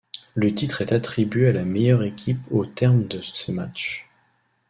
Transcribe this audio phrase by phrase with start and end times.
[0.33, 4.09] Le titre est attribué à la meilleure équipe au terme de ces matchs.